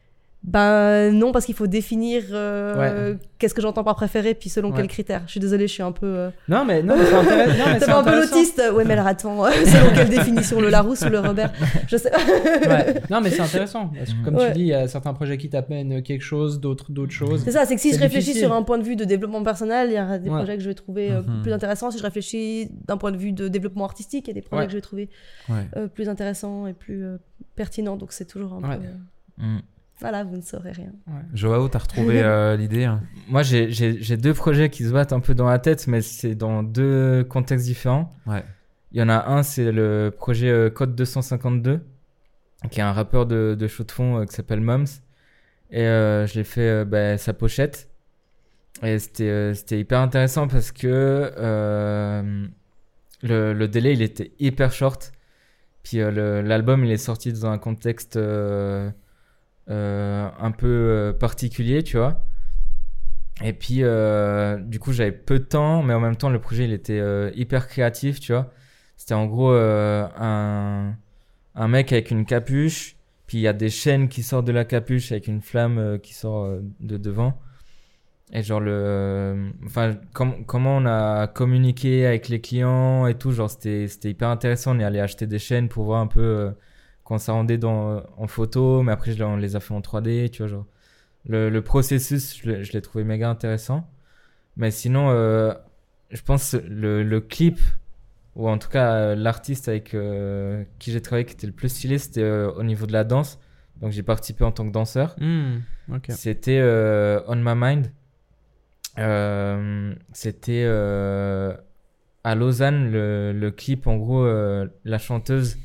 [0.44, 3.18] Ben non, parce qu'il faut définir euh, Ouais.
[3.38, 4.76] qu'est-ce que j'entends par préféré, puis selon Ouais.
[4.76, 5.22] quels critères.
[5.26, 6.06] Je suis désolée, je suis un peu.
[6.06, 6.30] Euh...
[6.48, 7.78] Non, mais, non, mais c'est intéressant.
[7.78, 8.62] c'est un peu l'autiste.
[8.74, 11.52] Ouais, mais alors attends, selon quelle définition, le Larousse ou le Robert?
[11.86, 12.10] Je sais.
[12.12, 13.00] Ouais.
[13.08, 13.92] Non, mais c'est intéressant.
[13.96, 14.48] Parce que comme Ouais.
[14.48, 17.42] tu dis, il y a certains projets qui t'amènent quelque chose, d'autres d'autres choses.
[17.44, 18.46] C'est ça, c'est que si je réfléchis difficile.
[18.48, 20.36] sur un point de vue de développement personnel, il y a des Ouais.
[20.38, 21.42] projets que je vais trouver euh, Mhm.
[21.42, 21.92] plus intéressants.
[21.92, 24.62] Si je réfléchis d'un point de vue de développement artistique, il y a des projets
[24.62, 24.66] Ouais.
[24.66, 25.08] que je vais trouver
[25.48, 25.68] Ouais.
[25.76, 27.16] euh, plus intéressants et plus euh,
[27.54, 27.96] pertinents.
[27.96, 28.76] Donc c'est toujours un Ouais.
[28.78, 28.82] peu.
[28.84, 28.88] euh,
[29.38, 29.60] Hmm.
[30.02, 30.92] Voilà, vous ne saurez rien.
[31.32, 35.34] Joao, t'as retrouvé euh, l'idée hein Moi, j'ai- deux projets qui se battent un peu
[35.34, 38.14] dans la tête, mais c'est dans deux contextes différents.
[38.26, 38.44] Ouais.
[38.92, 41.80] Il y en a un, c'est le projet euh, Code 252,
[42.70, 44.84] qui est un rappeur de, de show de fond euh, qui s'appelle Mums.
[45.70, 47.88] Et euh, je l'ai fait euh, bah, sa pochette.
[48.82, 50.86] Et c'était euh, c'était hyper intéressant parce que
[51.38, 52.46] euh,
[53.22, 55.12] le, le délai, il était hyper short.
[55.84, 58.18] Puis euh, l'album, il est sorti dans un contexte
[59.68, 62.24] un peu euh, particulier, tu vois.
[63.42, 66.64] Et puis, euh, du coup, j'avais peu de temps, mais en même temps, le projet,
[66.64, 68.52] il était euh, hyper créatif, tu vois.
[68.96, 70.94] C'était en gros euh, un,
[71.54, 72.96] un mec avec une capuche,
[73.26, 75.98] puis il y a des chaînes qui sortent de la capuche avec une flamme euh,
[75.98, 77.40] qui sort euh, de devant.
[78.32, 83.32] Et genre le, euh, enfin com- comment on a communiqué avec les clients et tout,
[83.32, 84.76] genre c'était hyper intéressant.
[84.76, 86.50] On est allé acheter des chaînes pour voir un peu euh,
[87.12, 90.30] quand ça rendait dans en photo, mais après je, on les a fait en 3D,
[90.30, 90.66] tu vois genre.
[91.28, 93.86] Le, le processus, je l'ai- trouvé méga intéressant.
[94.56, 95.52] Mais sinon, euh,
[96.10, 97.58] je pense le, le clip
[98.34, 101.68] ou en tout cas euh, l'artiste avec euh, qui j'ai travaillé qui était le plus
[101.68, 103.38] stylé, c'était euh, au niveau de la danse.
[103.82, 105.14] Donc j'ai participé en tant que danseur.
[105.20, 105.58] Hmm.
[106.14, 106.62] C'était
[107.28, 107.92] On My Mind.
[110.14, 110.64] C'était
[112.24, 113.86] à Lausanne, le, le clip.
[113.86, 114.26] En gros,
[114.84, 115.58] la chanteuse,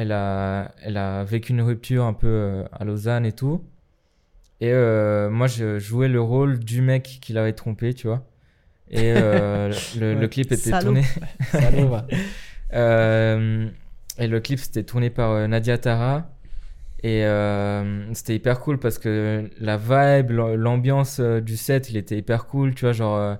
[0.00, 3.62] elle a, elle a vécu une rupture un peu euh, à Lausanne et tout.
[4.62, 8.26] Et euh, moi, je jouais le rôle du mec qui l'avait trompé, tu vois.
[8.90, 10.84] Et euh, le, clip était Salaud.
[10.86, 11.04] tourné.
[11.52, 11.96] Salaud.
[12.72, 13.68] Euh,
[14.18, 16.30] et le clip c'était tourné par Nadia Tara.
[17.02, 17.24] Et
[18.12, 22.76] c'était hyper cool parce que la vibe, l'am- l'ambiance du set, il était hyper cool.
[22.76, 23.38] Tu vois, genre,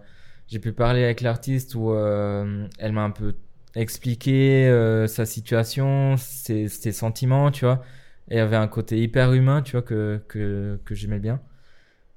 [0.48, 3.36] j'ai pu parler avec l'artiste où elle m'a un peu
[3.74, 7.82] expliqué euh, sa situation, ses, ses sentiments, tu vois.
[8.30, 11.40] Et il y avait un côté hyper humain, tu vois, que, que, que j'aimais bien.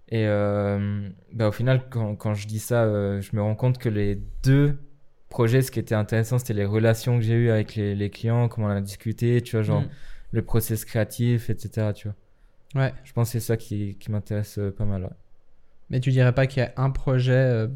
[0.09, 3.77] Et euh, bah, au final, quand, quand je dis ça, euh, je me rends compte
[3.79, 4.77] que les deux
[5.29, 8.47] projets, ce qui était intéressant, c'était les relations que j'ai eues avec les, les clients,
[8.47, 9.89] comment on a discuté, tu vois, genre Hmm.
[10.31, 11.91] le process créatif, etc.
[11.95, 12.07] Tu
[12.73, 12.83] vois.
[12.83, 12.93] Ouais.
[13.03, 15.03] Je pense que c'est ça qui, qui m'intéresse euh, pas mal.
[15.03, 15.09] ouais.
[15.89, 17.67] Mais tu dirais pas qu'il y a un projet,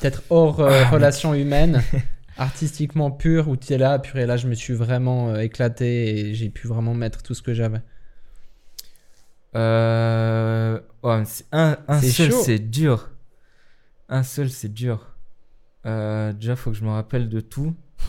[0.00, 1.82] peut-être hors euh, relation humaine,
[2.38, 6.34] artistiquement pur, où tu es là, purée, là, je me suis vraiment euh, éclaté et
[6.34, 7.80] j'ai pu vraiment mettre tout ce que j'avais.
[9.56, 10.78] Euh...
[11.02, 11.22] ouais,
[11.52, 13.10] un seul, c'est dur.
[14.08, 15.14] Un seul, c'est dur.
[15.86, 17.74] Euh, déjà, faut que je me rappelle de tout.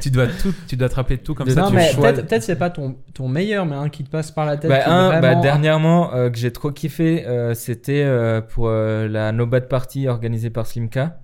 [0.00, 1.62] tu dois tout, tu dois te rappeler de tout comme De- ça.
[1.62, 4.08] non, tu mais choisis- peut-être peut c'est pas ton, ton meilleur, mais un qui te
[4.10, 4.70] passe par la tête.
[4.70, 9.46] Bah, bah, dernièrement, euh, que j'ai trop kiffé, euh, c'était euh, pour euh, la No
[9.46, 11.18] Bad Party organisée par Slimka,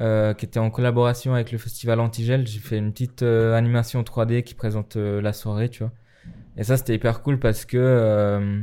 [0.00, 2.46] euh, qui était en collaboration avec le festival Antigel.
[2.46, 5.92] J'ai fait une petite euh, animation 3D qui présente euh, la soirée, tu vois.
[6.56, 8.62] Et ça, c'était hyper cool parce que, euh,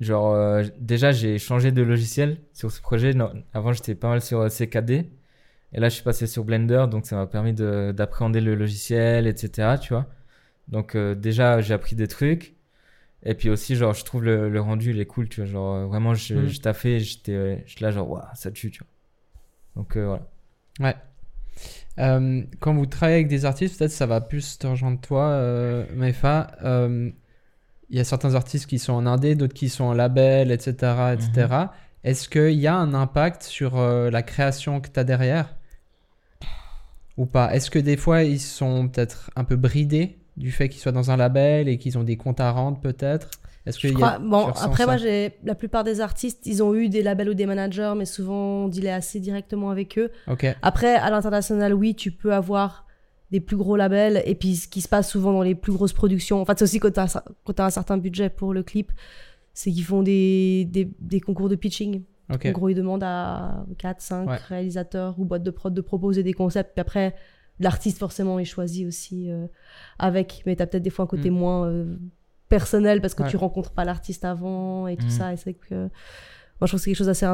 [0.00, 3.14] genre, euh, déjà, j'ai changé de logiciel sur ce projet.
[3.14, 5.10] Non, avant, j'étais pas mal sur CKD.
[5.72, 9.26] Et là, je suis passé sur Blender, donc ça m'a permis de- d'appréhender le logiciel,
[9.26, 10.06] etc., tu vois.
[10.68, 12.54] Donc, euh, déjà, j'ai appris des trucs.
[13.24, 15.50] Et puis aussi, genre, je trouve le, le rendu, il est cool, tu vois.
[15.50, 16.48] Genre, vraiment, je, Mm.
[16.48, 18.88] je taffais, j'étais j'étais là, genre, waouh, ça tue, tu vois.
[19.76, 20.28] Donc, euh, voilà.
[20.80, 20.96] Ouais.
[21.98, 25.84] Euh, quand vous travaillez avec des artistes, peut-être ça va plus te rejoindre toi, euh,
[25.94, 26.52] Mefa.
[26.64, 27.10] Euh,
[27.90, 31.14] Il y a certains artistes qui sont en indé, d'autres qui sont en label, etc.
[31.14, 31.54] etc.
[32.02, 35.54] Est-ce qu'il y a un impact sur la création que tu as derrière?
[37.16, 37.54] Ou pas?
[37.54, 41.10] Est-ce que des fois ils sont peut-être un peu bridés du fait qu'ils soient dans
[41.10, 43.30] un label et qu'ils ont des comptes à rendre peut-être?
[43.66, 46.74] Est-ce que y a- crois- bon, après, moi, j'ai la plupart des artistes, ils ont
[46.74, 50.10] eu des labels ou des managers, mais souvent, on dealait assez directement avec eux.
[50.62, 52.86] Après, à l'international, oui, tu peux avoir
[53.30, 55.94] des plus gros labels, et puis ce qui se passe souvent dans les plus grosses
[55.94, 58.92] productions, en fait, c'est aussi quand tu as, un certain budget pour le clip,
[59.54, 62.02] c'est qu'ils font des, des, des concours de pitching.
[62.30, 64.36] En gros, ils demandent à 4, 5 Ouais.
[64.48, 67.14] réalisateurs ou boîtes de prod de proposer des concepts, puis après,
[67.60, 69.46] l'artiste, forcément, est choisi aussi euh,
[69.98, 71.34] avec, mais tu as peut-être des fois un côté Mm.
[71.34, 71.96] moins euh,
[72.48, 73.28] personnel parce que Ouais.
[73.30, 75.10] tu rencontres pas l'artiste avant et tout Mm.
[75.10, 75.74] ça, et c'est que.
[75.74, 75.88] Moi,
[76.62, 77.26] je trouve que c'est quelque chose d'assez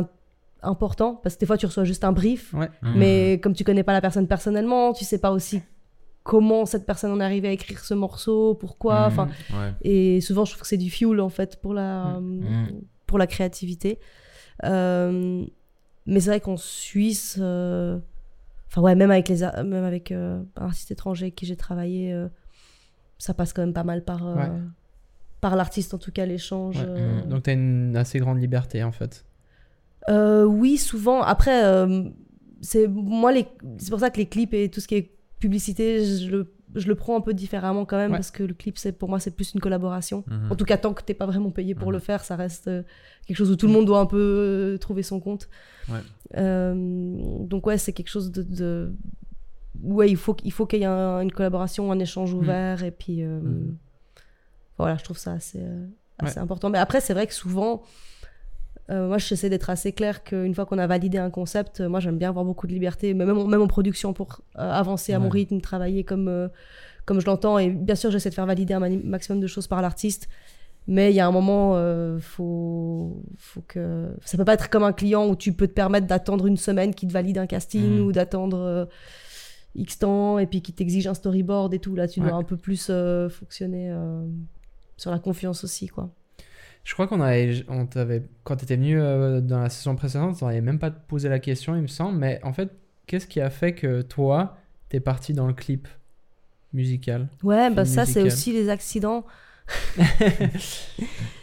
[0.62, 2.70] important parce que des fois, tu reçois juste un brief, Ouais.
[2.82, 2.94] Mhm.
[2.98, 5.62] mais comme tu connais pas la personne personnellement, tu sais pas aussi
[6.22, 9.10] comment cette personne en est arrivée à écrire ce morceau, pourquoi.
[9.10, 9.18] Mhm.
[9.58, 9.72] Ouais.
[9.82, 12.82] et souvent, je trouve que c'est du fuel en fait pour la, Mhm.
[13.06, 13.98] pour la créativité.
[14.64, 15.44] Euh,
[16.06, 17.98] mais c'est vrai qu'en Suisse, euh,
[18.68, 22.12] enfin ouais, même avec les, même avec euh, un artiste étranger avec qui j'ai travaillé,
[22.12, 22.28] euh,
[23.18, 24.50] ça passe quand même pas mal par, euh, Ouais.
[25.40, 26.76] Par l'artiste en tout cas l'échange.
[26.76, 26.84] Ouais.
[26.86, 27.22] euh.
[27.26, 29.24] Donc tu as une assez grande liberté en fait.
[30.08, 31.22] Euh, oui, souvent.
[31.22, 32.04] Après, euh,
[32.60, 33.46] c'est moi les,
[33.78, 36.88] c'est pour ça que les clips et tout ce qui est publicité, je le, je
[36.88, 38.16] le prends un peu différemment quand même Ouais.
[38.18, 40.24] parce que le clip, c'est pour moi, c'est plus une collaboration.
[40.26, 40.52] Mhm.
[40.52, 41.92] En tout cas, tant que t'es pas vraiment payé pour Mhm.
[41.94, 42.70] le faire, ça reste
[43.26, 45.48] quelque chose où tout le monde doit un peu euh, trouver son compte.
[45.88, 46.00] Ouais.
[46.36, 46.74] Euh,
[47.44, 48.92] donc ouais, c'est quelque chose de, de...
[49.82, 52.90] ouais, il faut qu'il faut qu'il y ait un- une collaboration, un échange ouvert et
[52.90, 53.22] puis.
[54.80, 55.86] Voilà, je trouve ça assez, euh,
[56.36, 56.68] important.
[56.70, 57.82] Mais après, c'est vrai que souvent,
[58.90, 62.00] euh, moi, j'essaie d'être assez clair qu'une fois qu'on a validé un concept, euh, moi,
[62.00, 65.18] j'aime bien avoir beaucoup de liberté, même, en- même en production pour euh, avancer à
[65.18, 66.50] mon rythme, travailler comme,
[67.06, 67.58] comme je l'entends.
[67.58, 70.28] Et bien sûr, j'essaie de faire valider un maximum de choses par l'artiste.
[70.86, 71.76] Mais il y a un moment,
[72.20, 76.06] faut, faut que ça peut pas être comme un client où tu peux te permettre
[76.08, 78.00] d'attendre une semaine qui te valide un casting Mhm.
[78.06, 78.88] ou d'attendre.
[79.76, 81.94] X temps et puis qui t'exige un storyboard et tout.
[81.94, 82.28] Là, tu Ouais.
[82.28, 82.90] dois un peu plus
[83.30, 83.94] fonctionner
[85.00, 86.10] sur la confiance aussi, quoi.
[86.84, 90.36] Je crois qu'on avait, on t'avait, quand tu étais venu euh, dans la saison précédente,
[90.42, 92.18] on n'avait même pas posé la question, il me semble.
[92.18, 92.70] Mais en fait,
[93.06, 94.56] qu'est-ce qui a fait que toi,
[94.88, 95.88] t'es parti dans le clip
[96.72, 99.24] musical Ouais, bah ça, c'est aussi les accidents.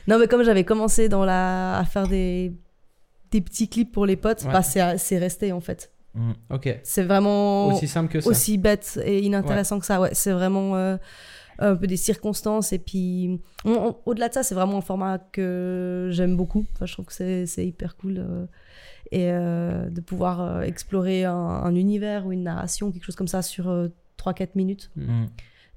[0.08, 1.78] non, mais comme j'avais commencé dans la...
[1.78, 2.54] à faire des...
[3.32, 4.52] des petits clips pour les potes, Ouais.
[4.52, 5.92] bah, c'est c'est resté en fait.
[6.14, 6.32] Mm.
[6.50, 6.80] Ok.
[6.84, 8.30] C'est vraiment Aussi simple que ça.
[8.30, 10.02] aussi bête et inintéressant que ça.
[10.02, 10.98] Ouais, c'est vraiment euh,
[11.60, 12.74] un peu des circonstances.
[12.74, 13.40] Et puis,
[14.06, 16.66] au-delà de ça, c'est vraiment un format que j'aime beaucoup.
[16.74, 18.18] Enfin, je trouve que c'est c'est hyper cool.
[18.20, 18.46] euh,
[19.12, 23.30] et euh, de pouvoir euh, explorer un, un univers ou une narration, quelque chose comme
[23.30, 23.66] ça, sur
[24.18, 24.92] 3-4 minutes.
[24.98, 25.26] Mm.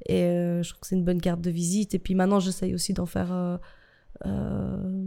[0.07, 1.95] Et euh, je trouve que c'est une bonne carte de visite.
[1.95, 3.33] Et puis maintenant, j'essaye aussi d'en faire.
[3.33, 3.57] euh,
[4.27, 5.05] euh,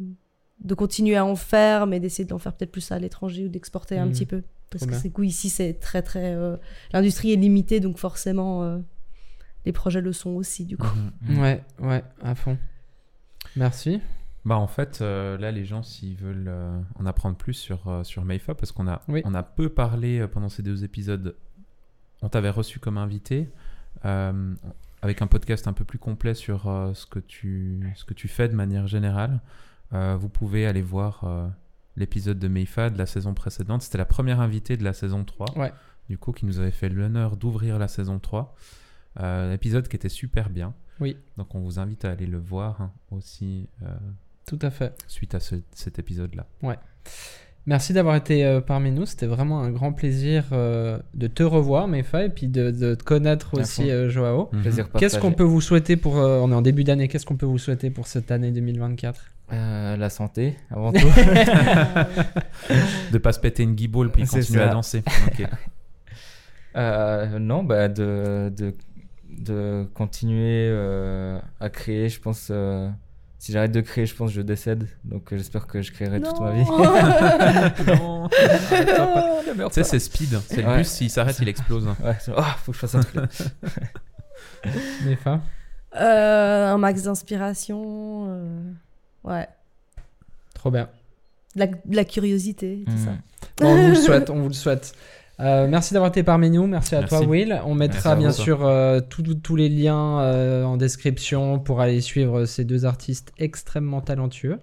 [0.64, 3.98] de continuer à en faire, mais d'essayer d'en faire peut-être plus à l'étranger ou d'exporter
[3.98, 4.12] un Mhm.
[4.14, 4.44] petit peu.
[4.70, 6.34] Parce que c'est cool, ici, c'est très, très.
[6.34, 6.56] euh,
[6.94, 8.80] L'industrie est limitée, donc forcément, euh,
[9.66, 10.88] les projets le sont aussi, du coup.
[11.22, 11.40] Mhm.
[11.40, 12.58] Ouais, ouais, à fond.
[13.56, 14.02] Merci.
[14.46, 18.04] Bah en fait, euh, là, les gens, s'ils veulent euh, en apprendre plus sur, euh,
[18.04, 19.22] sur Meifa, parce qu'on a, Oui.
[19.26, 21.36] on a peu parlé euh, pendant ces deux épisodes,
[22.22, 23.50] on t'avait reçu comme invité,
[24.04, 24.54] euh,
[25.02, 28.28] avec un podcast un peu plus complet sur euh, ce, que tu, ce que tu
[28.28, 29.40] fais de manière générale.
[29.94, 31.48] Euh, vous pouvez aller voir euh,
[31.96, 33.82] l'épisode de Meifa de la saison précédente.
[33.82, 35.72] C'était la première invitée de la saison 3, Ouais.
[36.10, 38.56] du coup, qui nous avait fait l'honneur d'ouvrir la saison 3.
[39.20, 40.74] Euh, un épisode qui était super bien.
[41.00, 41.18] Oui.
[41.38, 43.88] Donc on vous invite à aller le voir hein, aussi euh,
[44.48, 44.94] Tout à fait.
[45.08, 46.46] suite à ce- cet épisode-là.
[47.66, 49.06] Merci d'avoir été euh, parmi nous.
[49.06, 53.04] C'était vraiment un grand plaisir euh, de te revoir, Mefa, et puis de, de te
[53.06, 54.48] connaître aussi, euh, Joao.
[54.48, 56.18] Plaisir Qu'est-ce qu'on peut vous souhaiter pour.
[56.18, 59.22] euh, on est en début d'année, qu'est-ce qu'on peut vous souhaiter pour cette année 2024
[59.54, 61.00] Euh, La santé, avant tout.
[63.14, 64.70] De pas se péter une guibole puis continuer ça.
[64.70, 65.04] à danser.
[66.76, 68.74] Euh, non, bah de, de,
[69.40, 72.10] de continuer euh, à créer.
[72.10, 72.90] Je pense, euh,
[73.40, 74.88] si j'arrête de créer, je pense que je décède.
[75.04, 76.64] Donc euh, j'espère que je créerai toute ma vie.
[77.98, 78.30] non.
[79.68, 80.40] Tu sais, c'est speed.
[80.48, 80.78] C'est le Ouais.
[80.78, 81.86] bus, s'il s'arrête, il explose.
[81.86, 83.30] Ouais, oh, faut que je fasse un truc.
[85.06, 85.42] Mefa
[85.96, 88.26] Euh, un max d'inspiration.
[88.30, 88.72] euh,
[89.24, 89.48] Ouais.
[90.56, 90.90] Trop bien.
[91.56, 92.98] De la, de la curiosité, tout Mm.
[92.98, 93.12] ça.
[93.60, 94.94] Bon, on vous le souhaite, on vous le souhaite.
[95.40, 97.16] Euh, merci d'avoir été parmi nous, merci à Merci.
[97.18, 97.60] toi Will.
[97.66, 98.34] On mettra bien vous.
[98.36, 104.02] sûr euh, tous- les liens euh, en description pour aller suivre ces deux artistes extrêmement
[104.02, 104.60] talentueux.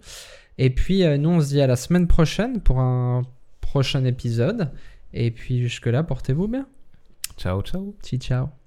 [0.59, 3.23] Et puis nous on se dit à la semaine prochaine pour un
[3.61, 4.71] prochain épisode.
[5.13, 6.67] Et puis jusque là, portez-vous bien.
[7.37, 7.95] Ciao, ciao.
[8.03, 8.60] Ciao ciao.